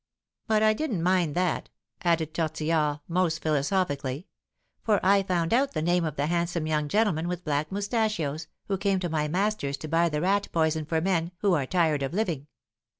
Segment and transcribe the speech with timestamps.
[0.47, 1.69] But I didn't mind that,"
[2.01, 4.25] added Tortillard most philosophically,
[4.81, 8.79] "for I found out the name of the handsome young gentleman with black moustachios, who
[8.79, 12.15] came to my master's to buy the 'rat poison for men' who are tired of
[12.15, 12.47] living.